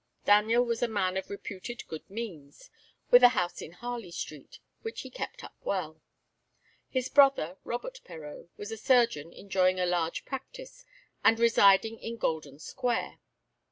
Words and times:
Daniel 0.25 0.65
was 0.65 0.81
a 0.81 0.87
man 0.87 1.15
of 1.15 1.29
reputed 1.29 1.87
good 1.87 2.09
means, 2.09 2.71
with 3.11 3.21
a 3.21 3.29
house 3.37 3.61
in 3.61 3.73
Harley 3.73 4.09
Street, 4.09 4.57
which 4.81 5.01
he 5.01 5.11
kept 5.11 5.43
up 5.43 5.55
well. 5.61 6.01
His 6.89 7.07
brother, 7.07 7.57
Robert 7.63 8.01
Perreau, 8.03 8.49
was 8.57 8.71
a 8.71 8.77
surgeon 8.77 9.31
enjoying 9.31 9.79
a 9.79 9.85
large 9.85 10.25
practice, 10.25 10.85
and 11.23 11.39
residing 11.39 11.99
in 11.99 12.17
Golden 12.17 12.57
Square. 12.57 13.19